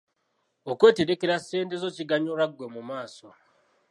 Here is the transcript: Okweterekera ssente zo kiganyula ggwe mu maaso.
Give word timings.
Okweterekera 0.71 1.35
ssente 1.39 1.75
zo 1.83 1.89
kiganyula 1.95 2.45
ggwe 2.51 2.65
mu 2.75 2.81
maaso. 2.89 3.27